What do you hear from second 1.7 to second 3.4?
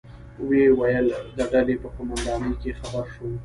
په قومندانۍ کې خبر شوم.